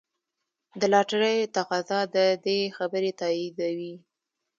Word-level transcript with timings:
د 0.79 0.81
لاټرۍ 0.93 1.37
تقاضا 1.57 1.99
د 2.15 2.17
دې 2.45 2.59
خبرې 2.77 3.11
تاییدوي. 3.21 3.93